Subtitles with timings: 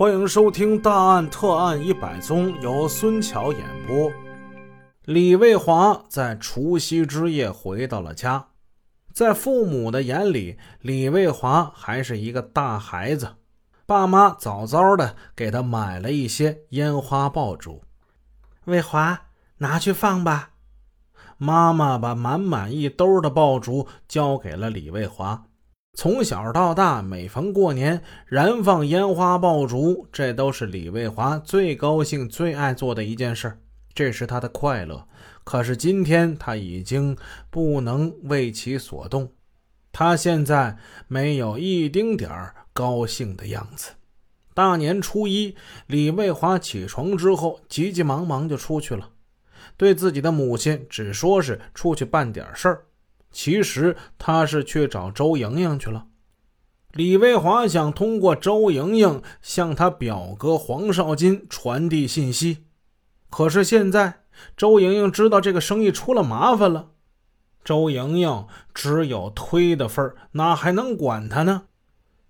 [0.00, 4.10] 欢迎收听《大案特案一百宗》，由孙桥演播。
[5.04, 8.46] 李卫华在除夕之夜回到了家，
[9.12, 13.36] 在父母的眼里，李卫华还是一个大孩子。
[13.84, 17.82] 爸妈早早的给他买了一些烟花爆竹，
[18.64, 19.24] 卫华
[19.58, 20.52] 拿去放吧。
[21.36, 25.44] 妈妈把满满一兜的爆竹交给了李卫华。
[25.94, 33.58] 从小到大，每逢过年，燃放烟花爆竹，这都是李卫华最高兴、最爱做的一件事，
[33.92, 35.06] 这是他的快乐。
[35.44, 37.16] 可是今天他已经
[37.50, 39.32] 不能为其所动，
[39.92, 43.90] 他现在没有一丁点儿高兴的样子。
[44.54, 45.54] 大年初一，
[45.86, 49.10] 李卫华起床之后，急急忙忙就出去了，
[49.76, 52.84] 对自己的母亲只说是出去办点事儿。
[53.30, 56.06] 其实他是去找周莹莹去了。
[56.92, 62.64] 李卫华想通过周莹莹向他表哥黄少金传递信息，
[63.30, 64.24] 可是现在
[64.56, 66.88] 周莹莹知道这个生意出了麻烦了。
[67.62, 71.62] 周莹莹只有推的份儿，哪还能管他呢？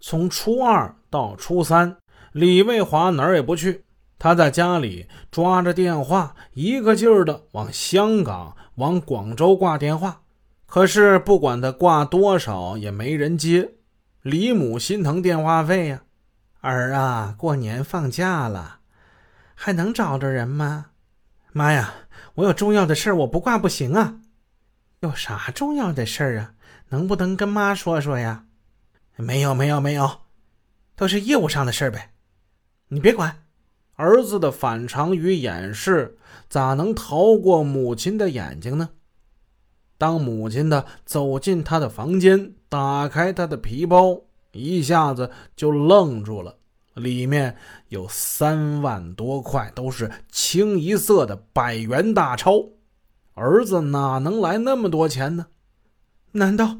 [0.00, 1.98] 从初二到初三，
[2.32, 3.84] 李卫华哪儿也不去，
[4.18, 10.22] 他在家里抓着电话，一个劲儿的往香港、往广州挂电话。
[10.68, 13.76] 可是不管他挂多少，也没人接。
[14.20, 16.02] 李母心疼电话费呀，
[16.60, 18.80] 儿啊，过年放假了，
[19.54, 20.88] 还能找着人吗？
[21.52, 21.94] 妈呀，
[22.34, 24.20] 我有重要的事我不挂不行啊。
[25.00, 26.52] 有啥重要的事啊？
[26.90, 28.44] 能不能跟妈说说呀？
[29.16, 30.20] 没有，没有，没有，
[30.94, 32.12] 都是业务上的事呗。
[32.88, 33.44] 你别管。
[33.96, 36.18] 儿子的反常与掩饰，
[36.50, 38.90] 咋能逃过母亲的眼睛呢？
[39.98, 46.54] 当母亲的走进他的房间，打开他的皮包，一下子就愣住了。
[46.94, 47.56] 里面
[47.88, 52.64] 有三万多块，都是清一色的百元大钞。
[53.34, 55.48] 儿子哪能来那么多钱呢？
[56.32, 56.78] 难道……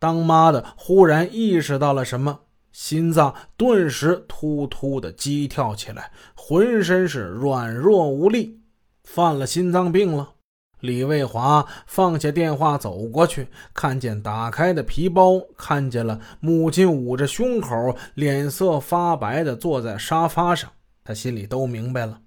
[0.00, 8.60] 当妈的忽然意识到了什么，心脏顿时突突的激跳起来，浑身是软弱无力，
[9.02, 10.34] 犯了心脏病了。
[10.80, 20.70] 李卫华放下电话，走过去，看见打开的皮包，看见了母亲捂着胸口，脸色发白的坐在沙发上，
[21.02, 22.20] 他心里都明白了。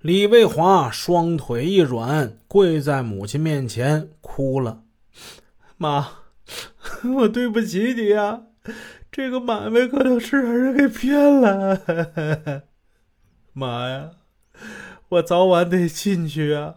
[0.00, 4.82] 李卫华双腿一软，跪在母亲面前哭了
[5.78, 6.08] ：“妈，
[7.16, 8.42] 我对不起你啊！
[9.10, 11.80] 这个买卖可能是让人给骗了。
[13.54, 14.10] 妈呀，
[15.08, 16.74] 我早晚得进去啊！”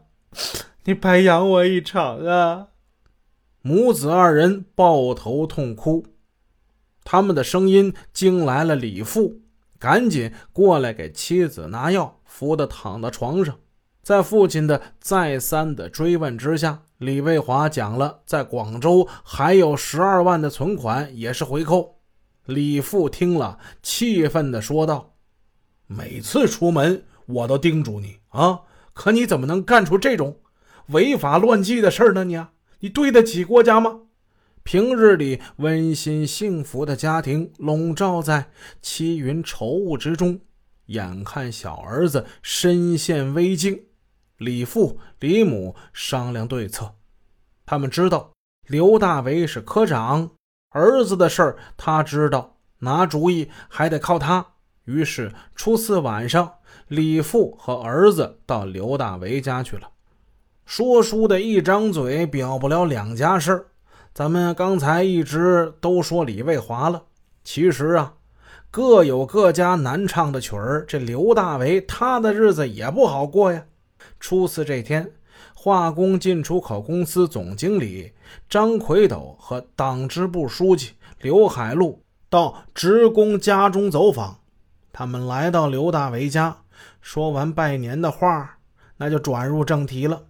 [0.89, 2.69] 你白养我一场啊！
[3.61, 6.03] 母子二人抱头痛哭，
[7.03, 9.39] 他们的声音惊来了李父，
[9.77, 13.59] 赶紧过来给妻子拿药，扶的躺到床上。
[14.01, 22.00] 在父亲的再三的追问之下，李卫华讲了在广州还有十二万的存款，也是回扣。
[22.47, 25.13] 李父听了，气愤的说道
[25.85, 28.61] ：“每次出门我都叮嘱你啊，
[28.94, 30.35] 可你怎么能干出这种？”
[30.89, 32.23] 违法乱纪的事呢？
[32.23, 32.39] 你，
[32.79, 34.01] 你对得起国家吗？
[34.63, 38.50] 平日里温馨幸福的家庭笼罩在
[38.81, 40.39] 七云愁雾之中，
[40.88, 43.83] 眼看小儿子身陷危境，
[44.38, 46.95] 李父、李母商量对策。
[47.66, 48.31] 他们知道
[48.67, 50.31] 刘大为是科长，
[50.69, 54.45] 儿子的事儿他知道，拿主意还得靠他。
[54.85, 56.51] 于是初四晚上，
[56.88, 59.91] 李父和儿子到刘大为家去了。
[60.69, 63.66] 说书的一张嘴表不了两家事儿，
[64.13, 67.02] 咱们刚才一直都说李卫华了，
[67.44, 68.13] 其实啊，
[68.69, 70.85] 各有各家难唱的曲儿。
[70.88, 73.66] 这刘大为他的日子也不好过呀。
[74.19, 75.12] 初四这天，
[75.56, 78.13] 化工进出口公司总经理
[78.47, 82.00] 张奎斗和党支部书记刘海路
[82.30, 84.38] 到职工家中走访，
[84.94, 86.56] 他们来到刘大为家，
[87.01, 88.57] 说完拜年的话，
[88.98, 90.21] 那就转入正题了。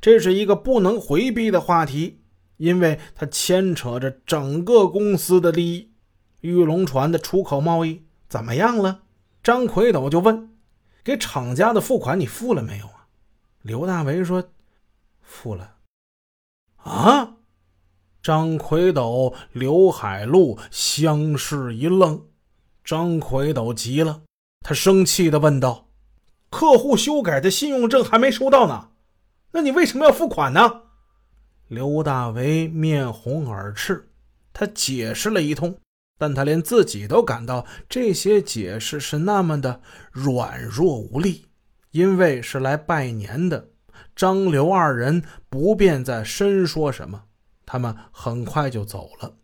[0.00, 2.20] 这是一个不能回避的话题，
[2.56, 5.92] 因为它牵扯着整个公司的利益。
[6.40, 9.02] 玉龙船的出口贸易怎么样了？
[9.42, 10.56] 张奎斗就问
[11.04, 13.06] ：“给厂家的付款你付了没有啊？”
[13.62, 14.50] 刘大为说
[15.22, 15.76] ：“付了。”
[16.84, 17.36] 啊！
[18.22, 22.26] 张奎斗、刘海路相视一愣。
[22.84, 24.22] 张奎斗急了，
[24.60, 25.88] 他生气地问道
[26.50, 28.90] ：“客户修改的信用证还没收到呢。”
[29.56, 30.82] 那你为什么要付款呢？
[31.68, 34.10] 刘大为面红耳赤，
[34.52, 35.78] 他解释了一通。
[36.18, 39.80] 但他连自己都感到这些解释是那么的
[40.10, 41.46] 软弱无力，
[41.92, 43.68] 因为是来拜年的。
[44.16, 47.22] 张刘二人不便再深说什么，
[47.64, 49.36] 他们很快就走了。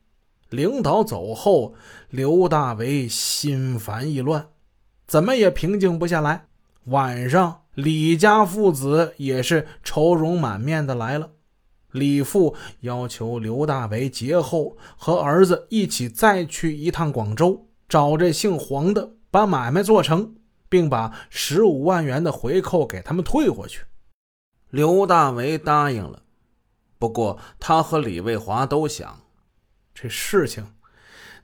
[0.48, 1.76] 领导走后，
[2.08, 4.48] 刘大为心烦意乱，
[5.06, 6.46] 怎么也平静不下来。
[6.86, 11.30] 晚上，李家父子也是愁容满面的来了。
[11.92, 20.34] 李父要求刘大为节后和儿子一起再去一趟广州，找这姓黄的把买卖做成，
[20.68, 23.84] 并把十五万元的回扣给他们退回去。
[24.68, 26.22] 刘大为答应了，
[26.98, 29.20] 不过他和李卫华都想，
[29.92, 30.74] 这事情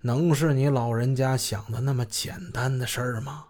[0.02, 3.46] 能是你老人家想的那么简单的事儿吗？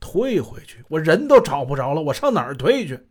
[0.00, 3.06] 退回去，我人都找不着了，我上哪儿退去？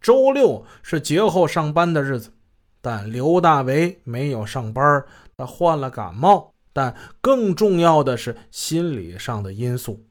[0.00, 2.32] 周六是节后上班的日子，
[2.80, 5.04] 但刘大为没有上班，
[5.36, 6.54] 他患了感冒。
[6.72, 10.06] 但更重要的是心理上的因素。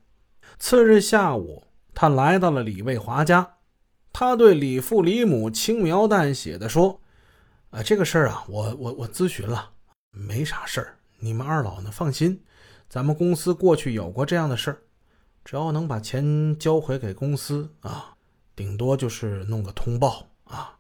[0.60, 1.64] 次日下午，
[1.96, 3.56] 他来到了李卫华家。
[4.12, 7.00] 他对李父李母轻描淡写的说
[7.72, 9.72] ：“啊，这个事儿啊，我我我咨询了，
[10.12, 10.98] 没啥事儿。
[11.20, 12.44] 你们二老呢，放心，
[12.90, 14.82] 咱们公司过去有过这样的事儿，
[15.44, 18.16] 只要能把钱交回给公司啊，
[18.56, 20.78] 顶多就是弄个通报啊。”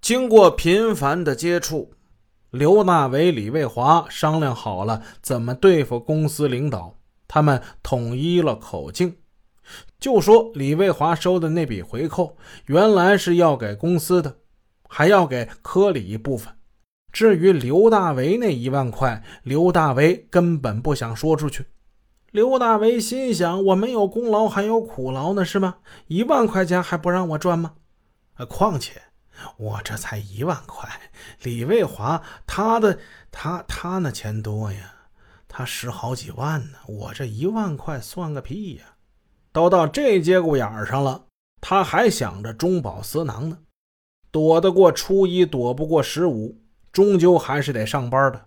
[0.00, 1.92] 经过频繁的接触，
[2.50, 6.96] 刘大为、李卫华商量好了怎么对付公司领导，
[7.28, 9.16] 他们统一了口径。
[10.00, 12.36] 就说李卫华收的那笔回扣，
[12.66, 14.38] 原来是要给公司的，
[14.88, 16.52] 还要给科里一部分。
[17.12, 21.66] 至于刘大为那一万块，刘大为根本不想说出去。
[22.32, 25.76] 刘大为心想：我没有功劳，还有苦劳呢，是吗？
[26.06, 27.74] 一万块钱还不让我赚吗？
[28.38, 29.02] 呃，况且
[29.58, 30.88] 我这才一万块，
[31.42, 32.98] 李卫华他的
[33.30, 34.94] 他他那钱多呀，
[35.46, 38.84] 他十好几万呢，我这一万块算个屁呀！
[39.52, 41.26] 都到这节骨眼上了，
[41.60, 43.58] 他还想着中饱私囊呢。
[44.30, 46.58] 躲得过初一，躲不过十五，
[46.90, 48.46] 终究还是得上班的。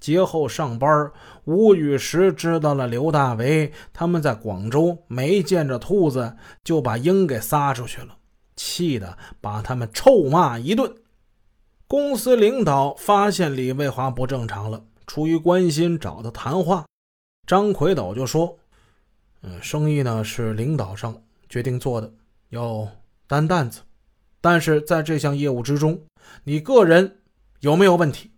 [0.00, 1.10] 节后上班，
[1.44, 8.16] 吴雨石知道了刘大为他们在广州没见着兔子，就把鹰给撒出去了，
[8.56, 10.94] 气得把他们臭骂一顿。
[11.86, 16.84] 公司领导发现李卫华不正常了，出于关心找他谈话。
[17.46, 18.58] 张奎斗就说。
[19.46, 21.14] 嗯，生意呢是领导上
[21.50, 22.10] 决定做的，
[22.48, 22.88] 要
[23.26, 23.82] 担担子。
[24.40, 26.00] 但是在这项业务之中，
[26.44, 27.18] 你个人
[27.60, 28.30] 有没有问题？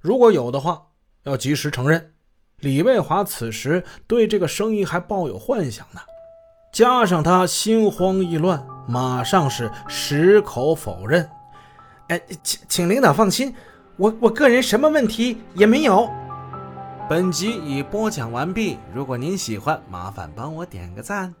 [0.00, 0.86] 如果有的话，
[1.24, 2.12] 要及时承认。
[2.60, 6.00] 李卫华此时对这个生意还抱有幻想呢，
[6.72, 11.28] 加上他心慌意乱，马上是矢口否认。
[12.08, 13.54] 哎，请请领导放心，
[13.96, 16.10] 我我个人什么问题也没有。
[17.08, 18.78] 本集已播讲完毕。
[18.94, 21.34] 如果您喜欢，麻烦帮我点个赞。